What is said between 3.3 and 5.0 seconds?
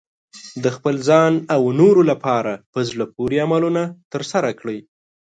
عملونه ترسره کړئ.